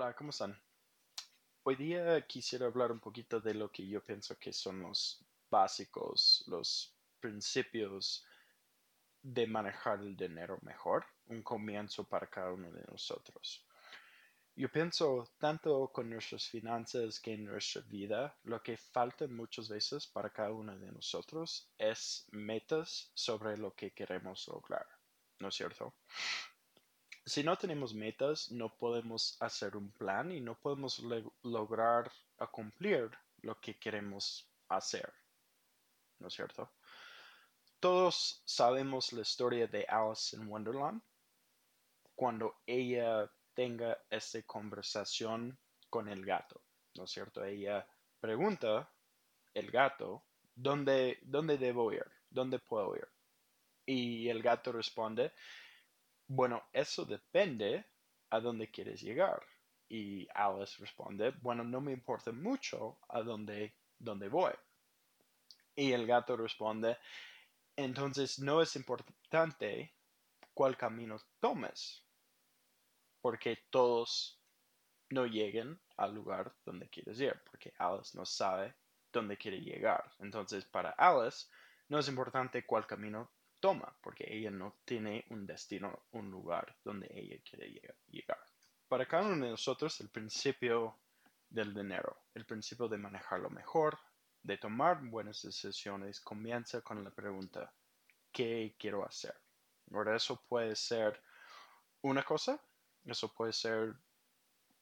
Hola, 0.00 0.14
¿cómo 0.14 0.30
están? 0.30 0.56
Hoy 1.64 1.74
día 1.74 2.24
quisiera 2.24 2.66
hablar 2.66 2.92
un 2.92 3.00
poquito 3.00 3.40
de 3.40 3.52
lo 3.52 3.72
que 3.72 3.84
yo 3.84 4.00
pienso 4.00 4.38
que 4.38 4.52
son 4.52 4.80
los 4.80 5.26
básicos, 5.50 6.44
los 6.46 6.94
principios 7.18 8.24
de 9.20 9.48
manejar 9.48 9.98
el 9.98 10.16
dinero 10.16 10.56
mejor, 10.62 11.04
un 11.26 11.42
comienzo 11.42 12.04
para 12.04 12.28
cada 12.28 12.52
uno 12.52 12.70
de 12.70 12.84
nosotros. 12.84 13.66
Yo 14.54 14.70
pienso 14.70 15.32
tanto 15.36 15.90
con 15.92 16.08
nuestras 16.08 16.46
finanzas 16.46 17.18
que 17.18 17.34
en 17.34 17.46
nuestra 17.46 17.82
vida, 17.82 18.38
lo 18.44 18.62
que 18.62 18.76
falta 18.76 19.26
muchas 19.26 19.68
veces 19.68 20.06
para 20.06 20.30
cada 20.30 20.52
uno 20.52 20.78
de 20.78 20.92
nosotros 20.92 21.72
es 21.76 22.24
metas 22.30 23.10
sobre 23.14 23.56
lo 23.56 23.74
que 23.74 23.90
queremos 23.90 24.46
lograr, 24.46 24.86
¿no 25.40 25.48
es 25.48 25.56
cierto? 25.56 25.92
Si 27.28 27.42
no 27.42 27.56
tenemos 27.56 27.94
metas, 27.94 28.50
no 28.50 28.74
podemos 28.76 29.36
hacer 29.40 29.76
un 29.76 29.90
plan 29.92 30.32
y 30.32 30.40
no 30.40 30.58
podemos 30.58 31.02
lograr 31.42 32.10
cumplir 32.46 33.10
lo 33.42 33.60
que 33.60 33.78
queremos 33.78 34.48
hacer. 34.68 35.12
¿No 36.18 36.28
es 36.28 36.34
cierto? 36.34 36.70
Todos 37.80 38.42
sabemos 38.44 39.12
la 39.12 39.22
historia 39.22 39.66
de 39.66 39.84
Alice 39.88 40.34
in 40.36 40.48
Wonderland. 40.48 41.02
Cuando 42.14 42.56
ella 42.66 43.30
tenga 43.54 43.98
esta 44.10 44.42
conversación 44.42 45.56
con 45.88 46.08
el 46.08 46.24
gato, 46.24 46.60
¿no 46.94 47.04
es 47.04 47.10
cierto? 47.10 47.44
Ella 47.44 47.86
pregunta 48.20 48.90
el 49.54 49.70
gato, 49.70 50.24
¿dónde, 50.54 51.18
dónde 51.22 51.58
debo 51.58 51.92
ir? 51.92 52.04
¿Dónde 52.30 52.58
puedo 52.58 52.96
ir? 52.96 53.08
Y 53.86 54.28
el 54.28 54.42
gato 54.42 54.72
responde, 54.72 55.32
bueno, 56.28 56.62
eso 56.72 57.04
depende 57.04 57.84
a 58.30 58.40
dónde 58.40 58.70
quieres 58.70 59.00
llegar. 59.00 59.42
Y 59.88 60.28
Alice 60.34 60.76
responde, 60.78 61.30
bueno, 61.40 61.64
no 61.64 61.80
me 61.80 61.92
importa 61.92 62.30
mucho 62.30 62.98
a 63.08 63.22
dónde, 63.22 63.74
dónde 63.98 64.28
voy. 64.28 64.52
Y 65.74 65.92
el 65.92 66.06
gato 66.06 66.36
responde, 66.36 66.98
entonces 67.74 68.38
no 68.38 68.60
es 68.60 68.76
importante 68.76 69.94
cuál 70.52 70.76
camino 70.76 71.18
tomes, 71.40 72.04
porque 73.22 73.56
todos 73.70 74.38
no 75.10 75.24
lleguen 75.24 75.80
al 75.96 76.14
lugar 76.14 76.54
donde 76.64 76.88
quieres 76.88 77.18
ir, 77.20 77.40
porque 77.50 77.72
Alice 77.78 78.16
no 78.16 78.26
sabe 78.26 78.74
dónde 79.10 79.38
quiere 79.38 79.60
llegar. 79.60 80.12
Entonces, 80.18 80.66
para 80.66 80.90
Alice, 80.90 81.46
no 81.88 81.98
es 81.98 82.08
importante 82.08 82.66
cuál 82.66 82.86
camino 82.86 83.30
toma, 83.60 83.94
porque 84.02 84.26
ella 84.28 84.50
no 84.50 84.78
tiene 84.84 85.24
un 85.30 85.46
destino, 85.46 86.06
un 86.12 86.30
lugar 86.30 86.76
donde 86.84 87.08
ella 87.12 87.36
quiere 87.48 87.96
llegar. 88.08 88.38
Para 88.88 89.06
cada 89.06 89.26
uno 89.26 89.44
de 89.44 89.50
nosotros, 89.50 90.00
el 90.00 90.08
principio 90.08 90.96
del 91.50 91.74
dinero, 91.74 92.22
el 92.34 92.46
principio 92.46 92.88
de 92.88 92.98
manejarlo 92.98 93.50
mejor, 93.50 93.98
de 94.42 94.56
tomar 94.56 95.02
buenas 95.02 95.42
decisiones, 95.42 96.20
comienza 96.20 96.80
con 96.80 97.02
la 97.02 97.10
pregunta, 97.10 97.72
¿qué 98.32 98.76
quiero 98.78 99.04
hacer? 99.04 99.34
Ahora, 99.92 100.16
eso 100.16 100.40
puede 100.48 100.76
ser 100.76 101.20
una 102.02 102.22
cosa, 102.22 102.60
eso 103.04 103.32
puede 103.34 103.52
ser 103.52 103.94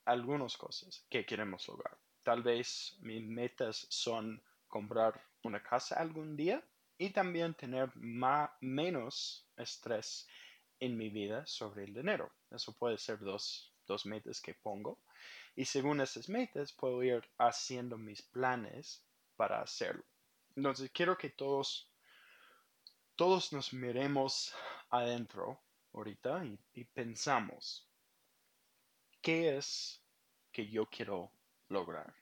algunas 0.04 0.56
cosas 0.56 1.04
que 1.08 1.24
queremos 1.24 1.66
lograr. 1.68 1.96
Tal 2.22 2.42
vez 2.42 2.96
mis 3.00 3.24
metas 3.24 3.86
son 3.88 4.42
comprar 4.68 5.20
una 5.42 5.62
casa 5.62 5.96
algún 5.96 6.36
día 6.36 6.62
y 6.98 7.10
también 7.10 7.54
tener 7.54 7.94
más, 7.96 8.50
menos 8.60 9.46
estrés 9.56 10.26
en 10.80 10.96
mi 10.96 11.08
vida 11.10 11.46
sobre 11.46 11.84
el 11.84 11.94
dinero. 11.94 12.32
Eso 12.50 12.72
puede 12.72 12.98
ser 12.98 13.18
dos, 13.18 13.72
dos 13.86 14.06
metas 14.06 14.40
que 14.40 14.54
pongo. 14.54 14.98
Y 15.54 15.64
según 15.64 16.00
esas 16.00 16.28
metas 16.28 16.72
puedo 16.72 17.02
ir 17.02 17.22
haciendo 17.38 17.96
mis 17.96 18.22
planes 18.22 19.04
para 19.36 19.62
hacerlo. 19.62 20.04
Entonces 20.54 20.90
quiero 20.90 21.16
que 21.16 21.30
todos, 21.30 21.90
todos 23.14 23.52
nos 23.52 23.72
miremos 23.72 24.54
adentro 24.90 25.60
ahorita 25.92 26.44
y, 26.74 26.84
pensamos, 26.84 27.88
¿qué 29.20 29.56
es 29.56 30.02
que 30.52 30.68
yo 30.68 30.86
quiero 30.86 31.30
lograr? 31.68 32.14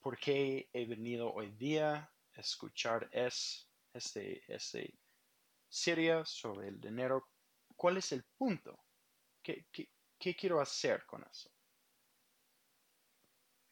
¿Por 0.00 0.18
qué 0.18 0.68
he 0.72 0.86
venido 0.86 1.32
hoy 1.32 1.50
día 1.52 2.10
escuchar 2.40 3.08
es 3.12 3.68
este, 3.92 4.42
este 4.52 4.98
serie 5.68 6.24
sobre 6.24 6.68
el 6.68 6.80
dinero. 6.80 7.28
¿Cuál 7.76 7.98
es 7.98 8.12
el 8.12 8.24
punto? 8.24 8.78
¿Qué, 9.42 9.66
qué 10.18 10.36
quiero 10.36 10.60
hacer 10.60 11.04
con 11.06 11.24
eso? 11.24 11.50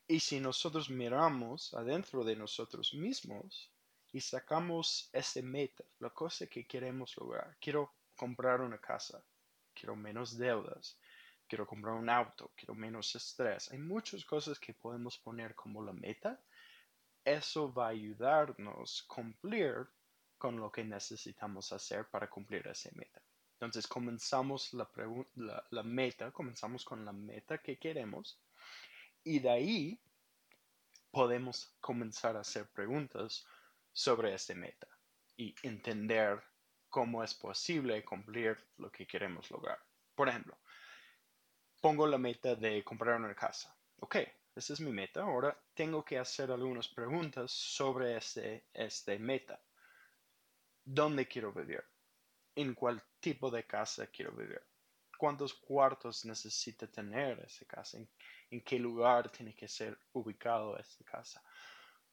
Y 0.09 0.21
si 0.21 0.39
nosotros 0.39 0.89
miramos 0.89 1.75
adentro 1.75 2.23
de 2.23 2.37
nosotros 2.37 2.95
mismos 2.95 3.73
y 4.13 4.21
sacamos 4.21 5.11
ese 5.13 5.43
meta, 5.43 5.85
la 5.99 6.11
cosa 6.11 6.47
que 6.47 6.65
queremos 6.67 7.17
lograr, 7.17 7.57
quiero 7.61 7.93
comprar 8.15 8.61
una 8.61 8.79
casa, 8.79 9.25
quiero 9.75 9.97
menos 9.97 10.39
deudas, 10.39 10.97
quiero 11.49 11.67
comprar 11.67 11.95
un 11.95 12.09
auto, 12.09 12.53
quiero 12.55 12.75
menos 12.75 13.15
estrés. 13.17 13.71
Hay 13.73 13.79
muchas 13.79 14.25
cosas 14.25 14.61
que 14.61 14.75
podemos 14.75 15.19
poner 15.19 15.55
como 15.55 15.83
la 15.83 15.93
meta 15.93 16.41
eso 17.27 17.73
va 17.73 17.87
a 17.87 17.91
ayudarnos 17.91 19.03
a 19.03 19.15
cumplir 19.15 19.89
con 20.39 20.61
lo 20.61 20.71
que 20.71 20.85
necesitamos 20.85 21.73
hacer 21.73 22.07
para 22.07 22.31
cumplir 22.31 22.67
esa 22.69 22.89
meta. 22.95 23.21
Entonces 23.55 23.87
comenzamos 23.89 24.73
la, 24.73 25.83
meta, 25.83 26.31
comenzamos 26.31 26.85
con 26.85 27.05
la 27.05 27.13
meta 27.13 27.59
que 27.59 27.79
queremos 27.79 28.39
y 29.25 29.41
de 29.41 29.51
ahí 29.51 30.01
podemos 31.11 31.75
comenzar 31.81 32.37
a 32.37 32.41
hacer 32.41 32.69
preguntas 32.69 33.45
sobre 33.93 34.33
esa 34.33 34.55
meta 34.55 34.87
y 35.37 35.55
entender 35.63 36.41
cómo 36.89 37.25
es 37.25 37.35
posible 37.35 38.05
cumplir 38.05 38.57
lo 38.77 38.93
que 38.93 39.07
queremos 39.07 39.51
lograr. 39.51 39.81
Por 40.15 40.29
ejemplo, 40.29 40.57
pongo 41.81 42.07
la 42.07 42.19
meta 42.19 42.55
de 42.55 42.85
comprar 42.85 43.17
una 43.17 43.35
casa. 43.35 43.75
Ok, 43.99 44.17
esa 44.57 44.73
es 44.73 44.81
mi 44.81 44.91
meta. 44.91 45.23
Ahora 45.23 45.57
tengo 45.75 46.03
que 46.05 46.19
hacer 46.19 46.51
algunas 46.51 46.89
preguntas 46.89 47.53
sobre 47.53 48.17
este, 48.17 48.67
este 48.73 49.19
meta. 49.19 49.61
¿Dónde 50.83 51.29
quiero 51.29 51.53
vivir? 51.53 51.85
¿En 52.55 52.75
cuál 52.75 53.03
tipo 53.21 53.51
de 53.51 53.67
casa 53.67 54.07
quiero 54.07 54.33
vivir? 54.33 54.63
¿Cuántos 55.19 55.53
cuartos 55.55 56.25
necesita 56.25 56.87
tener 56.87 57.41
esa 57.41 57.67
casa? 57.67 57.99
¿En, 57.99 58.63
qué 58.63 58.79
lugar 58.79 59.31
tiene 59.31 59.55
que 59.55 59.69
ser 59.69 59.99
ubicado 60.13 60.79
esa 60.79 61.05
casa? 61.05 61.43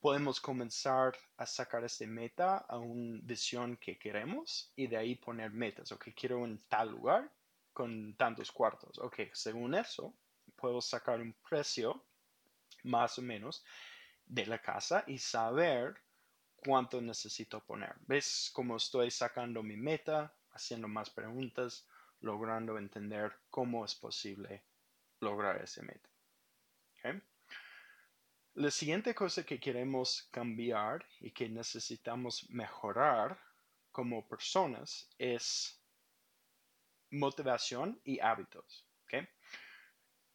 Podemos 0.02 0.42
comenzar 0.42 1.14
a 1.38 1.46
sacar 1.46 1.86
este 1.86 2.08
meta 2.08 2.58
a 2.58 2.78
una 2.78 3.22
visión 3.24 3.78
que 3.78 3.98
queremos 3.98 4.74
y 4.76 4.88
de 4.88 4.98
ahí 4.98 5.16
poner 5.16 5.52
metas. 5.52 5.94
Ok, 5.94 6.10
quiero 6.14 6.44
en 6.44 6.62
tal 6.68 6.92
lugar 6.92 7.32
con 7.72 8.18
tantos 8.18 8.52
cuartos. 8.52 9.00
Ok, 9.00 9.22
según 9.32 9.76
eso, 9.76 10.14
puedo 10.58 10.82
sacar 10.82 11.22
un 11.22 11.34
precio 11.50 12.06
más 12.84 13.18
o 13.20 13.22
menos 13.22 13.64
de 14.26 14.46
la 14.46 14.60
casa 14.60 15.04
y 15.08 15.18
saber 15.18 15.96
cuánto 16.56 17.02
necesito 17.02 17.60
poner. 17.60 17.94
¿Ves 18.08 18.50
cómo 18.54 18.78
estoy 18.78 19.12
sacando 19.12 19.62
mi 19.64 19.76
meta, 19.76 20.34
haciendo 20.52 20.88
más 20.88 21.10
preguntas, 21.10 21.88
logrando 22.22 22.78
entender 22.78 23.34
cómo 23.50 23.84
es 23.84 23.96
posible 23.96 24.64
lograr 25.20 25.62
ese 25.62 25.82
meta? 25.84 26.10
La 28.56 28.70
siguiente 28.70 29.16
cosa 29.16 29.44
que 29.44 29.60
queremos 29.60 30.28
cambiar 30.32 31.06
y 31.20 31.32
que 31.32 31.50
necesitamos 31.50 32.48
mejorar 32.50 33.38
como 33.92 34.28
personas 34.28 35.10
es 35.18 35.82
motivación 37.10 38.00
y 38.04 38.20
hábitos. 38.20 38.86
¿okay? 39.04 39.28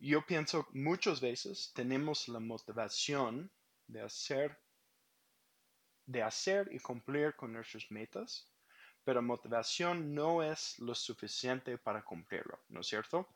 Yo 0.00 0.24
pienso 0.24 0.68
muchas 0.72 1.20
veces 1.20 1.72
tenemos 1.74 2.28
la 2.28 2.38
motivación 2.38 3.50
de 3.88 4.02
hacer, 4.02 4.56
de 6.06 6.22
hacer 6.22 6.68
y 6.72 6.78
cumplir 6.78 7.34
con 7.34 7.52
nuestras 7.52 7.90
metas, 7.90 8.48
pero 9.02 9.22
motivación 9.22 10.14
no 10.14 10.44
es 10.44 10.78
lo 10.78 10.94
suficiente 10.94 11.78
para 11.78 12.04
cumplirlo, 12.04 12.60
¿no 12.68 12.80
es 12.80 12.86
cierto? 12.86 13.28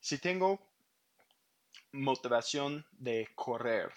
Si 0.00 0.18
tengo 0.18 0.68
motivación 1.92 2.84
de 2.90 3.28
correr 3.36 3.92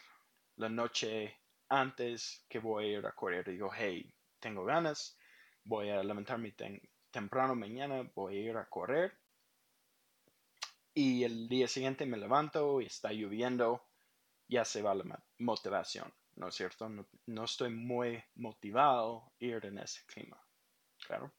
la 0.57 0.69
noche 0.69 1.35
antes 1.67 2.45
que 2.47 2.59
voy 2.59 2.85
a 2.85 2.97
ir 2.99 3.05
a 3.07 3.13
correr, 3.13 3.49
digo, 3.49 3.71
hey, 3.73 4.13
tengo 4.39 4.65
ganas, 4.65 5.17
voy 5.63 5.89
a 5.89 6.03
levantarme 6.03 6.53
temprano 7.09 7.55
mañana, 7.55 8.07
voy 8.13 8.37
a 8.37 8.41
ir 8.51 8.57
a 8.57 8.69
correr 8.69 9.17
y 10.97 11.23
el 11.23 11.47
día 11.47 11.67
siguiente 11.67 12.07
me 12.07 12.17
levanto 12.17 12.81
y 12.81 12.87
está 12.87 13.11
lloviendo, 13.11 13.87
ya 14.47 14.65
se 14.65 14.81
va 14.81 14.95
la 14.95 15.23
motivación, 15.37 16.11
¿no 16.37 16.47
es 16.47 16.55
cierto? 16.55 16.89
No, 16.89 17.43
estoy 17.43 17.69
muy 17.69 18.23
motivado 18.33 19.31
a 19.39 19.45
ir 19.45 19.63
en 19.67 19.77
ese 19.77 20.03
clima, 20.07 20.41
claro. 21.05 21.31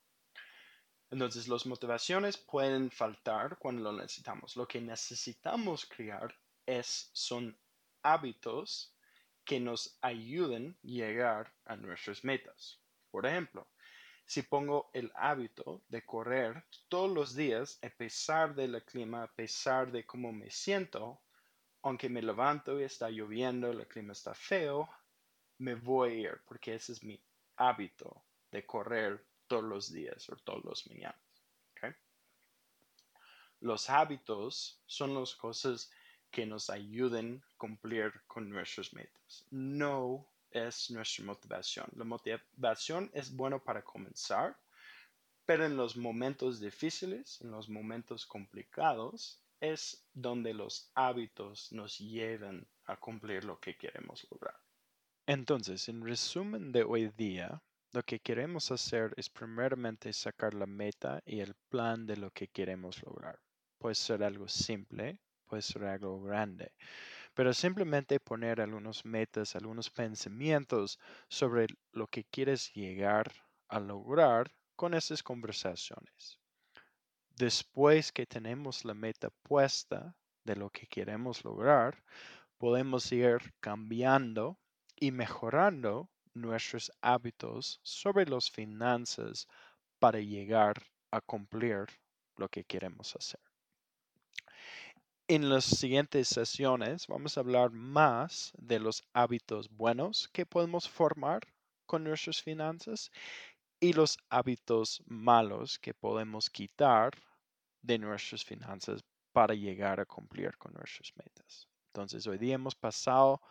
Entonces, 1.11 1.49
las 1.49 1.67
motivaciones 1.67 2.37
pueden 2.37 2.93
faltar 2.93 3.59
cuando 3.59 3.83
lo 3.83 3.99
necesitamos. 4.01 4.55
Lo 4.55 4.69
que 4.69 4.81
necesitamos 4.81 5.87
crear 5.87 6.33
es, 6.65 7.11
son 7.13 7.59
hábitos 8.05 8.95
que 9.45 9.59
nos 9.59 9.99
ayuden 10.03 10.79
a 10.85 10.87
llegar 10.87 11.53
a 11.65 11.75
nuestras 11.75 12.23
metas. 12.23 12.81
Por 13.11 13.27
ejemplo, 13.27 13.67
si 14.29 14.43
pongo 14.43 14.91
el 14.93 15.11
hábito 15.15 15.81
de 15.89 16.05
correr 16.05 16.63
todos 16.91 17.11
los 17.11 17.35
días, 17.35 17.79
a 17.83 17.89
pesar 17.89 18.55
del 18.55 18.85
clima, 18.85 19.23
a 19.23 19.27
pesar 19.27 19.91
de 19.91 20.05
cómo 20.05 20.33
me 20.33 20.51
siento, 20.51 21.19
aunque 21.81 22.11
me 22.11 22.21
levanto 22.21 22.79
y 22.79 22.83
está 22.83 23.09
lloviendo, 23.09 23.71
el 23.71 23.89
clima 23.89 24.13
está 24.13 24.35
feo, 24.35 24.87
me 25.57 25.77
voy 25.77 26.11
a 26.11 26.15
ir 26.15 26.41
porque 26.47 26.75
ese 26.75 26.93
es 26.93 27.03
mi 27.03 27.19
hábito 27.57 28.23
de 28.51 28.67
correr 28.67 29.25
todos 29.47 29.65
los 29.65 29.91
días 29.91 30.29
o 30.29 30.37
todos 30.37 30.63
los 30.63 30.87
mañanas. 30.89 31.17
Los 33.61 33.89
hábitos 33.89 34.79
son 34.87 35.15
las 35.19 35.35
cosas 35.35 35.91
que 36.31 36.45
nos 36.45 36.69
ayuden 36.69 37.43
a 37.43 37.57
cumplir 37.57 38.13
con 38.27 38.49
nuestras 38.51 38.93
metas. 38.93 39.47
No 39.51 40.29
es 40.51 40.91
nuestra 40.91 41.25
motivación. 41.25 41.87
La 41.97 42.05
motivación 42.05 43.11
es 43.13 43.35
bueno 43.35 43.63
para 43.63 43.83
comenzar, 43.83 44.57
pero 45.47 45.65
en 45.65 45.77
los 45.77 45.97
momentos 45.97 46.61
difíciles, 46.61 47.41
en 47.41 47.51
los 47.51 47.69
momentos 47.69 48.27
complicados, 48.27 49.43
es 49.61 50.07
donde 50.13 50.55
los 50.55 50.91
hábitos 50.95 51.73
nos 51.73 51.99
llevan 51.99 52.67
a 52.85 52.97
cumplir 52.97 53.45
lo 53.45 53.59
que 53.59 53.77
queremos 53.77 54.27
lograr. 54.31 54.57
Entonces, 55.27 55.89
en 55.89 56.05
resumen 56.05 56.73
de 56.73 56.85
hoy 56.85 57.09
día, 57.17 57.63
lo 57.93 58.03
que 58.03 58.21
queremos 58.21 58.71
hacer 58.71 59.15
es 59.17 59.29
primeramente 59.29 60.13
sacar 60.13 60.55
la 60.55 60.67
meta 60.67 61.23
y 61.27 61.41
el 61.41 61.55
plan 61.69 62.07
de 62.07 62.17
lo 62.17 62.31
que 62.31 62.49
queremos 62.49 63.03
lograr. 63.03 63.39
Puede 63.79 63.95
ser 63.95 64.23
algo 64.23 64.49
simple, 64.49 65.21
puede 65.47 65.63
ser 65.63 65.85
algo 65.85 66.21
grande 66.23 66.73
pero 67.39 67.55
simplemente 67.55 68.19
poner 68.19 68.61
algunos 68.61 69.05
metas, 69.05 69.55
algunos 69.55 69.91
pensamientos 69.91 70.99
sobre 71.29 71.69
lo 71.93 72.09
que 72.09 72.25
quieres 72.25 72.73
llegar 72.73 73.31
a 73.69 73.79
lograr 73.79 74.53
con 74.75 74.93
esas 74.93 75.23
conversaciones. 75.23 76.41
Después 77.37 78.11
que 78.11 78.27
tenemos 78.27 78.85
la 78.85 78.95
meta 78.95 79.31
puesta 79.45 80.17
de 80.43 80.57
lo 80.57 80.69
que 80.69 80.89
queremos 80.89 81.45
lograr, 81.45 82.03
podemos 82.57 83.13
ir 83.13 83.39
cambiando 83.61 84.59
y 84.97 85.13
mejorando 85.13 86.11
nuestros 86.35 86.91
hábitos 87.03 87.79
sobre 87.85 88.27
las 88.27 88.51
finanzas 88.51 89.47
para 90.01 90.19
llegar 90.19 90.75
a 91.13 91.21
cumplir 91.21 91.87
lo 92.37 92.49
que 92.49 92.65
queremos 92.65 93.15
hacer. 93.15 93.48
En 95.31 95.51
las 95.51 95.67
siguientes 95.67 96.27
sesiones 96.29 97.07
vamos 97.07 97.37
a 97.37 97.41
hablar 97.41 97.71
más 97.71 98.51
de 98.57 98.81
los 98.81 99.03
hábitos 99.13 99.69
buenos 99.69 100.27
que 100.33 100.47
podemos 100.47 100.89
formar 100.89 101.43
con 101.85 102.03
nuestras 102.03 102.41
finanzas 102.41 103.11
y 103.79 103.93
los 103.93 104.17
hábitos 104.31 105.03
malos 105.05 105.79
que 105.79 105.93
podemos 105.93 106.49
quitar 106.49 107.13
de 107.83 107.99
nuestras 107.99 108.43
finanzas 108.43 109.05
para 109.35 109.53
llegar 109.53 110.01
a 110.01 110.07
cumplir 110.07 110.57
con 110.57 110.73
nuestras 110.73 111.13
metas. 111.15 111.69
Entonces, 111.89 112.27
hoy 112.27 112.39
día 112.39 112.55
hemos 112.55 112.75
pasado 112.75 113.43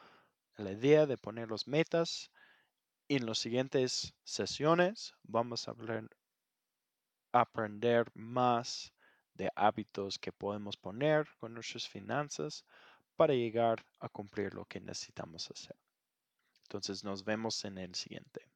la 0.55 0.71
idea 0.71 1.05
de 1.05 1.15
poner 1.15 1.51
las 1.51 1.67
metas. 1.67 2.31
En 3.07 3.27
las 3.27 3.37
siguientes 3.37 4.15
sesiones 4.23 5.13
vamos 5.21 5.67
a 5.67 5.75
aprender 7.33 8.07
más 8.15 8.96
de 9.37 9.51
hábitos 9.55 10.17
que 10.19 10.31
podemos 10.31 10.75
poner 10.75 11.27
con 11.39 11.53
nuestras 11.53 11.87
finanzas 11.87 12.65
para 13.15 13.33
llegar 13.33 13.85
a 13.99 14.09
cumplir 14.09 14.53
lo 14.53 14.65
que 14.65 14.79
necesitamos 14.79 15.49
hacer. 15.51 15.75
Entonces 16.63 17.03
nos 17.03 17.23
vemos 17.23 17.63
en 17.65 17.77
el 17.77 17.95
siguiente. 17.95 18.46